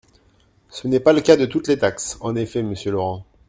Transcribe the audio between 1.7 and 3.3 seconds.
taxes! En effet, monsieur Laurent.